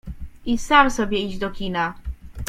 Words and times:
I 0.45 0.57
sam 0.57 0.91
sobie 0.91 1.19
idź 1.19 1.37
do 1.37 1.51
kina. 1.51 1.93